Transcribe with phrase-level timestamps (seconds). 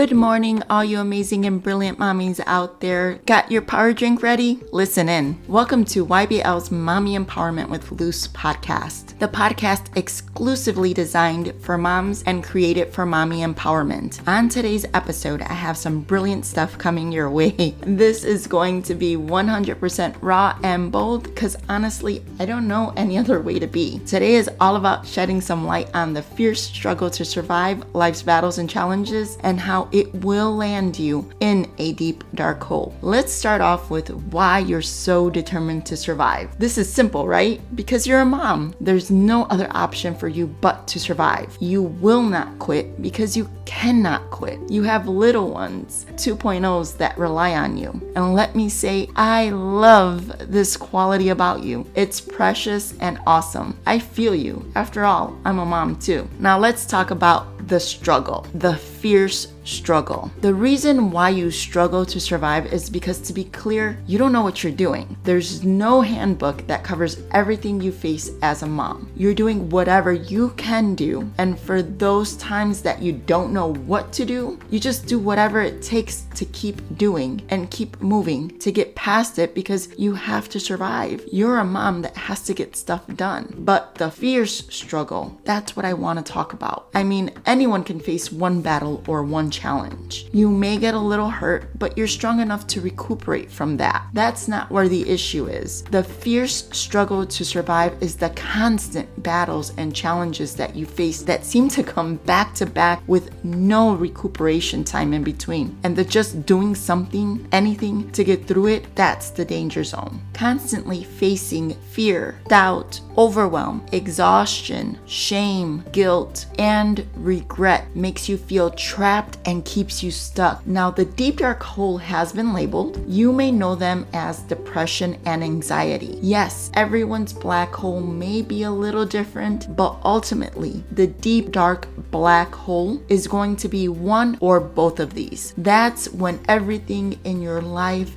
[0.00, 3.20] Good morning, all you amazing and brilliant mommies out there.
[3.26, 4.58] Got your power drink ready?
[4.72, 5.38] Listen in.
[5.46, 12.42] Welcome to YBL's Mommy Empowerment with Luce podcast, the podcast exclusively designed for moms and
[12.42, 14.26] created for mommy empowerment.
[14.26, 17.76] On today's episode, I have some brilliant stuff coming your way.
[18.00, 23.18] This is going to be 100% raw and bold because honestly, I don't know any
[23.18, 23.98] other way to be.
[24.06, 28.56] Today is all about shedding some light on the fierce struggle to survive life's battles
[28.56, 32.94] and challenges and how it will land you in a deep, dark hole.
[33.02, 36.58] Let's start off with why you're so determined to survive.
[36.58, 37.60] This is simple, right?
[37.74, 38.74] Because you're a mom.
[38.80, 41.56] There's no other option for you but to survive.
[41.60, 44.58] You will not quit because you cannot quit.
[44.68, 47.90] You have little ones, 2.0s that rely on you.
[48.16, 51.86] And let me say, I love this quality about you.
[51.94, 53.78] It's precious and awesome.
[53.86, 54.70] I feel you.
[54.74, 56.28] After all, I'm a mom too.
[56.38, 60.30] Now let's talk about the struggle, the fierce struggle.
[60.40, 64.42] The reason why you struggle to survive is because, to be clear, you don't know
[64.42, 65.16] what you're doing.
[65.24, 69.10] There's no handbook that covers everything you face as a mom.
[69.16, 74.12] You're doing whatever you can do, and for those times that you don't know what
[74.14, 78.72] to do, you just do whatever it takes to keep doing and keep moving to
[78.72, 81.24] get past it because you have to survive.
[81.30, 83.54] You're a mom that has to get stuff done.
[83.58, 86.88] But the fierce struggle, that's what I want to talk about.
[86.94, 90.26] I mean, anyone can face one battle or one challenge.
[90.32, 94.06] You may get a little hurt, but you're strong enough to recuperate from that.
[94.12, 95.82] That's not where the issue is.
[95.82, 101.44] The fierce struggle to survive is the constant battles and challenges that you face that
[101.44, 105.78] seem to come back to back with no recuperation time in between.
[105.82, 110.20] And the just doing something, anything to get through it, that's the danger zone.
[110.32, 119.64] Constantly facing fear, doubt, overwhelm, exhaustion, shame, guilt, and regret makes you feel trapped and
[119.64, 120.66] keeps you stuck.
[120.66, 123.02] Now, the deep dark hole has been labeled.
[123.06, 126.18] You may know them as depression and anxiety.
[126.20, 132.54] Yes, everyone's black hole may be a little different, but ultimately, the deep dark black
[132.54, 135.54] hole is going to be one or both of these.
[135.56, 138.16] That's when everything in your life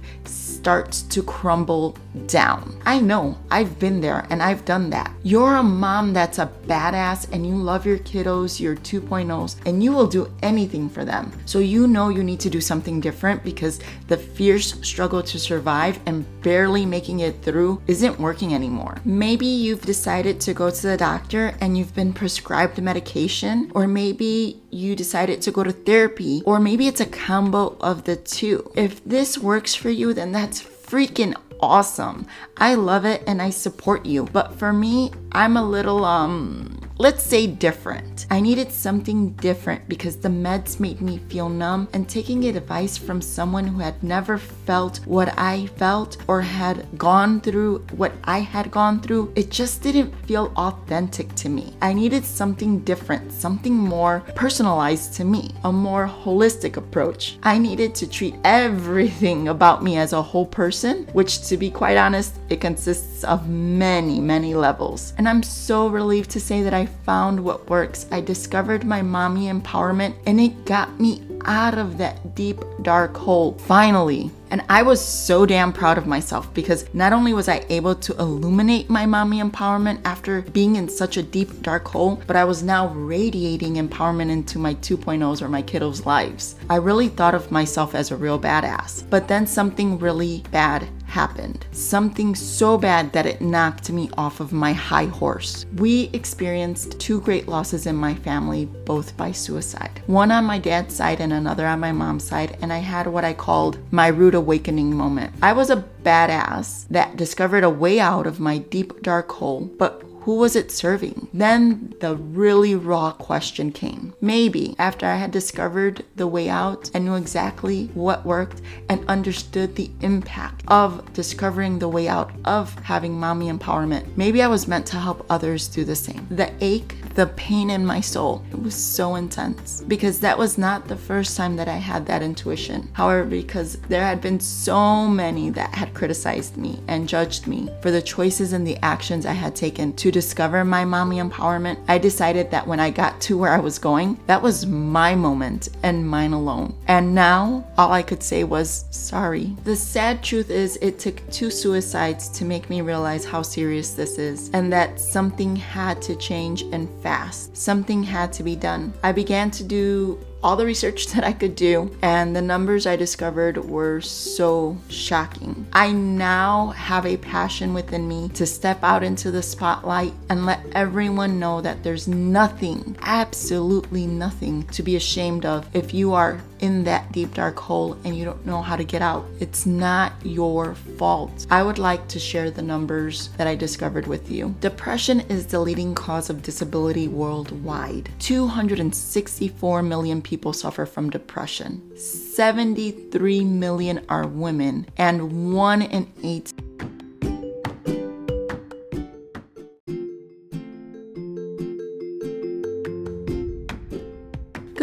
[0.64, 1.94] starts to crumble
[2.28, 2.80] down.
[2.86, 5.12] I know, I've been there and I've done that.
[5.22, 9.92] You're a mom that's a badass and you love your kiddos, your 2.0s, and you
[9.92, 11.34] will do anything for them.
[11.46, 16.00] So you know you need to do something different because the fierce struggle to survive
[16.06, 19.02] and barely making it through isn't working anymore.
[19.04, 24.62] Maybe you've decided to go to the doctor and you've been prescribed medication, or maybe
[24.70, 28.72] you decided to go to therapy, or maybe it's a combo of the two.
[28.76, 30.53] If this works for you, then that's
[30.94, 32.28] freaking awesome.
[32.56, 34.26] I love it and I support you.
[34.26, 38.28] But for me, I'm a little, um, let's say different.
[38.30, 43.22] I needed something different because the meds made me feel numb, and taking advice from
[43.22, 48.72] someone who had never felt what I felt or had gone through what I had
[48.72, 51.76] gone through, it just didn't feel authentic to me.
[51.82, 57.38] I needed something different, something more personalized to me, a more holistic approach.
[57.44, 61.98] I needed to treat everything about me as a whole person, which, to be quite
[61.98, 65.14] honest, it consists of many, many levels.
[65.18, 68.06] And I'm so relieved to say that I found what works.
[68.12, 73.54] I discovered my mommy empowerment and it got me out of that deep, dark hole
[73.54, 74.32] finally.
[74.52, 78.16] And I was so damn proud of myself because not only was I able to
[78.20, 82.62] illuminate my mommy empowerment after being in such a deep, dark hole, but I was
[82.62, 86.56] now radiating empowerment into my 2.0s or my kiddos' lives.
[86.70, 89.10] I really thought of myself as a real badass.
[89.10, 91.68] But then something really bad happened.
[91.72, 95.68] Something so bad that it knocked me off of my high horse.
[95.76, 100.02] We experienced two great losses in my family, both by suicide.
[100.08, 103.24] One on my dad's side and another on my mom's side, and I had what
[103.24, 105.34] I called my rude awakening moment.
[105.44, 110.04] I was a badass that discovered a way out of my deep dark hole, but
[110.24, 111.28] who was it serving?
[111.34, 114.14] Then the really raw question came.
[114.22, 119.76] Maybe after I had discovered the way out and knew exactly what worked and understood
[119.76, 124.86] the impact of discovering the way out of having mommy empowerment, maybe I was meant
[124.88, 126.26] to help others do the same.
[126.32, 130.88] The ache, the pain in my soul, it was so intense because that was not
[130.88, 132.90] the first time that I had that intuition.
[132.94, 137.92] However, because there had been so many that had criticized me and judged me for
[137.92, 142.52] the choices and the actions I had taken to discover my mommy empowerment, I decided
[142.52, 146.32] that when I got to where I was going, that was my moment and mine
[146.32, 146.74] alone.
[146.88, 149.56] And now all I could say was sorry.
[149.66, 154.18] The sad truth is, it took two suicides to make me realize how serious this
[154.18, 157.58] is and that something had to change and fast.
[157.58, 158.94] Something had to be done.
[159.04, 162.96] I began to do all the research that I could do, and the numbers I
[162.96, 165.66] discovered were so shocking.
[165.74, 170.60] I now have a passion within me to step out into the spotlight and let
[170.74, 176.86] everyone know that there's nothing, absolutely nothing to be ashamed of if you are in
[176.86, 179.26] that deep dark hole and you don't know how to get out.
[179.42, 181.46] It's not your fault.
[181.52, 184.56] I would like to share the numbers that I discovered with you.
[184.62, 188.10] Depression is the leading cause of disability worldwide.
[188.20, 191.98] 264 million people suffer from depression.
[191.98, 196.63] 73 million are women, and 1 in 8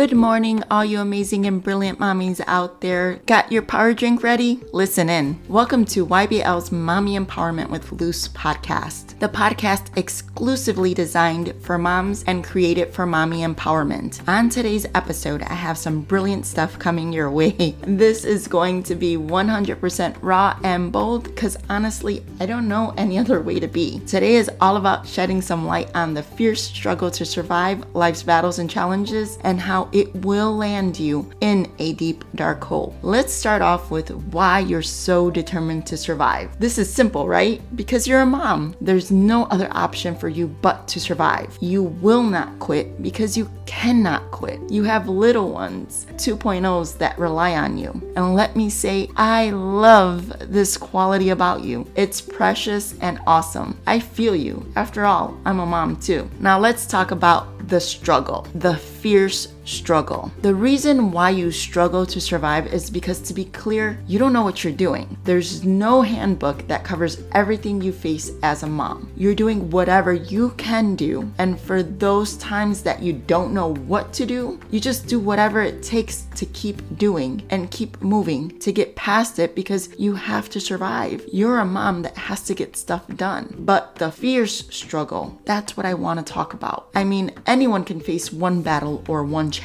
[0.00, 3.20] Good morning, all you amazing and brilliant mommies out there.
[3.26, 4.58] Got your power drink ready?
[4.72, 5.38] Listen in.
[5.46, 9.94] Welcome to YBL's Mommy Empowerment with Luce podcast, the podcast
[10.40, 14.26] exclusively designed for moms and created for mommy empowerment.
[14.26, 17.76] On today's episode, I have some brilliant stuff coming your way.
[18.00, 23.18] This is going to be 100% raw and bold because honestly, I don't know any
[23.18, 24.00] other way to be.
[24.06, 28.58] Today is all about shedding some light on the fierce struggle to survive life's battles
[28.58, 32.96] and challenges and how it will land you in a deep, dark hole.
[33.02, 36.58] Let's start off with why you're so determined to survive.
[36.58, 37.60] This is simple, right?
[37.76, 38.74] Because you're a mom.
[38.80, 41.56] There's no other option for you but to survive.
[41.60, 44.60] You will not quit because you cannot quit.
[44.70, 47.90] You have little ones, 2.0s that rely on you.
[48.16, 51.86] And let me say, I love this quality about you.
[51.94, 53.78] It's precious and awesome.
[53.86, 54.66] I feel you.
[54.76, 56.30] After all, I'm a mom too.
[56.40, 60.32] Now let's talk about the struggle, the fierce struggle.
[60.42, 64.42] The reason why you struggle to survive is because, to be clear, you don't know
[64.42, 65.16] what you're doing.
[65.24, 69.10] There's no handbook that covers everything you face as a mom.
[69.16, 74.12] You're doing whatever you can do, and for those times that you don't know what
[74.14, 78.72] to do, you just do whatever it takes to keep doing and keep moving to
[78.72, 81.24] get past it because you have to survive.
[81.32, 83.54] You're a mom that has to get stuff done.
[83.58, 86.88] But the fierce struggle, that's what I want to talk about.
[86.94, 89.59] I mean, anyone can face one battle or one challenge.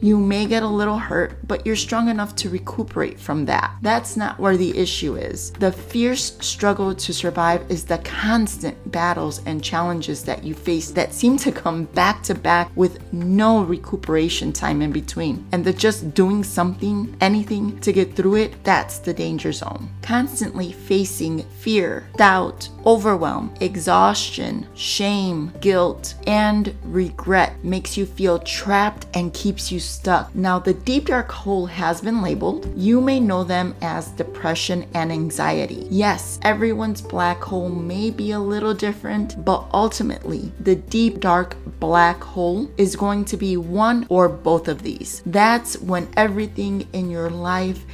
[0.00, 3.76] You may get a little hurt, but you're strong enough to recuperate from that.
[3.82, 5.50] That's not where the issue is.
[5.52, 11.12] The fierce struggle to survive is the constant battles and challenges that you face that
[11.12, 15.46] seem to come back to back with no recuperation time in between.
[15.52, 19.90] And the just doing something, anything to get through it, that's the danger zone.
[20.02, 29.32] Constantly facing fear, doubt, overwhelm, exhaustion, shame, guilt, and regret makes you feel trapped and
[29.32, 30.34] keeps you stuck.
[30.34, 32.72] Now, the deep dark hole has been labeled.
[32.76, 35.86] You may know them as depression and anxiety.
[35.90, 42.22] Yes, everyone's black hole may be a little different, but ultimately, the deep dark black
[42.22, 45.22] hole is going to be one or both of these.
[45.26, 47.84] That's when everything in your life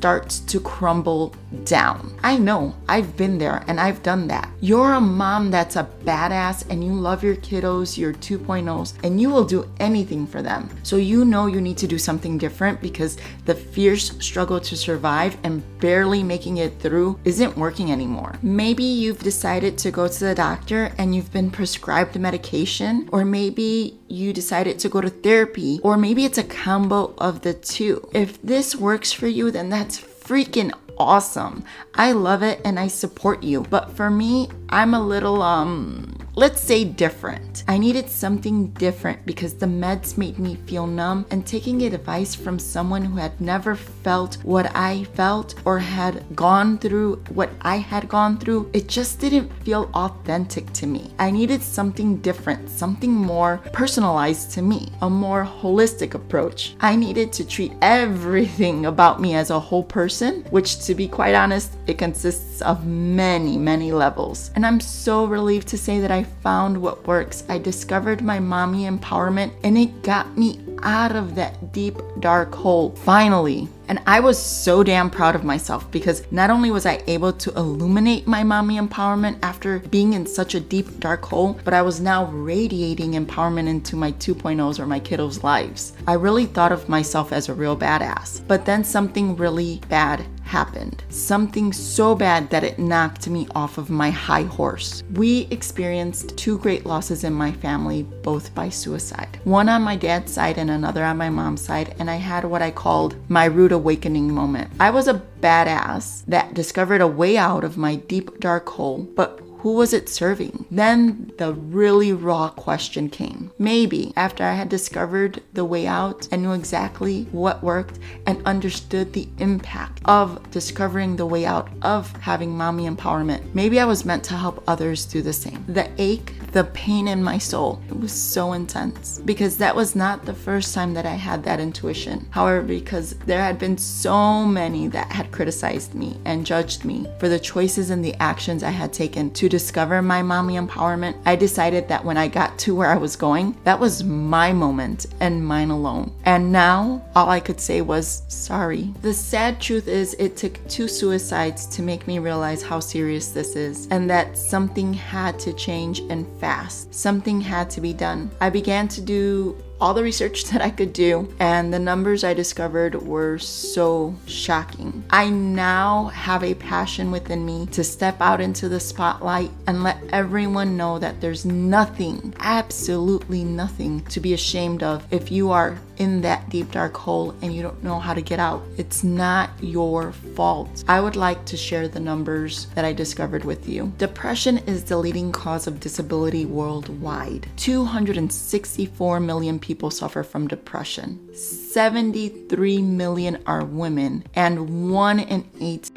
[0.00, 2.18] starts to crumble down.
[2.22, 4.48] I know, I've been there and I've done that.
[4.62, 9.28] You're a mom that's a badass and you love your kiddos, your 2.0s, and you
[9.28, 10.70] will do anything for them.
[10.84, 15.36] So you know you need to do something different because the fierce struggle to survive
[15.44, 18.38] and barely making it through isn't working anymore.
[18.40, 23.98] Maybe you've decided to go to the doctor and you've been prescribed medication, or maybe
[24.08, 28.08] you decided to go to therapy, or maybe it's a combo of the two.
[28.12, 29.89] If this works for you, then that's
[30.30, 31.64] freaking awesome.
[31.96, 33.62] I love it and I support you.
[33.62, 37.64] But for me, I'm a little, um, let's say different.
[37.68, 42.58] I needed something different because the meds made me feel numb, and taking advice from
[42.58, 48.08] someone who had never felt what I felt or had gone through what I had
[48.08, 51.12] gone through, it just didn't feel authentic to me.
[51.18, 56.74] I needed something different, something more personalized to me, a more holistic approach.
[56.80, 61.34] I needed to treat everything about me as a whole person, which, to be quite
[61.34, 64.50] honest, it consists of many, many levels.
[64.54, 67.44] And I'm so relieved to say that I found what works.
[67.48, 72.90] I discovered my mommy empowerment and it got me out of that deep, dark hole
[72.90, 73.68] finally.
[73.88, 77.50] And I was so damn proud of myself because not only was I able to
[77.56, 82.00] illuminate my mommy empowerment after being in such a deep, dark hole, but I was
[82.00, 85.92] now radiating empowerment into my 2.0s or my kiddos' lives.
[86.06, 88.46] I really thought of myself as a real badass.
[88.46, 91.04] But then something really bad happened.
[91.08, 95.04] Something so bad that it knocked me off of my high horse.
[95.14, 99.38] We experienced two great losses in my family, both by suicide.
[99.44, 102.62] One on my dad's side and another on my mom's side, and I had what
[102.62, 104.70] I called my rude awakening moment.
[104.80, 109.40] I was a badass that discovered a way out of my deep dark hole, but
[109.62, 110.64] Who was it serving?
[110.70, 113.52] Then the really raw question came.
[113.58, 119.12] Maybe after I had discovered the way out and knew exactly what worked and understood
[119.12, 124.24] the impact of discovering the way out of having mommy empowerment, maybe I was meant
[124.24, 125.62] to help others do the same.
[125.68, 130.24] The ache, the pain in my soul, it was so intense because that was not
[130.24, 132.26] the first time that I had that intuition.
[132.30, 137.28] However, because there had been so many that had criticized me and judged me for
[137.28, 141.88] the choices and the actions I had taken to discover my mommy empowerment, I decided
[141.88, 145.70] that when I got to where I was going, that was my moment and mine
[145.70, 146.12] alone.
[146.24, 148.92] And now all I could say was sorry.
[149.02, 153.56] The sad truth is, it took two suicides to make me realize how serious this
[153.56, 156.92] is and that something had to change and fast.
[156.94, 158.30] Something had to be done.
[158.40, 162.34] I began to do all the research that I could do, and the numbers I
[162.34, 165.04] discovered were so shocking.
[165.10, 169.98] I now have a passion within me to step out into the spotlight and let
[170.10, 176.22] everyone know that there's nothing, absolutely nothing, to be ashamed of if you are in
[176.22, 178.62] that deep dark hole and you don't know how to get out.
[178.78, 180.82] It's not your fault.
[180.88, 183.92] I would like to share the numbers that I discovered with you.
[183.98, 187.46] Depression is the leading cause of disability worldwide.
[187.58, 191.32] 264 million people suffer from depression.
[191.32, 195.92] 73 million are women, and one in eight